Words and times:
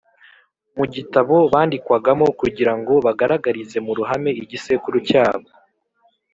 mu 0.77 0.85
gitabo 0.93 1.35
bandikwagamo 1.53 2.25
kugira 2.39 2.73
ngo 2.79 2.93
bagaragarize 3.05 3.77
mu 3.85 3.91
ruhame 3.97 4.31
igisekuru 4.41 4.97
cyabo 5.07 5.47